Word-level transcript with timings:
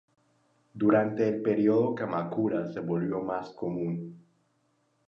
Durante 0.73 1.27
el 1.29 1.43
período 1.43 1.93
Kamakura 1.93 2.65
se 2.73 2.79
volvió 2.79 3.21
más 3.21 3.51
común. 3.51 4.17